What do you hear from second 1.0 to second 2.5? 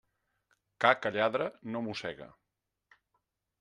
que lladra no mossega.